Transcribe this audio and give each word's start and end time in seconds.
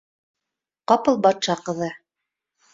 Ҡапыл 0.93 1.21
батша 1.27 1.59
ҡыҙы: 1.71 1.93